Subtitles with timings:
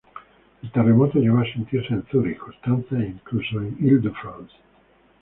[0.63, 4.55] El terremoto llegó a sentirse en Zürich, Constanza e incluso en Île-de-France.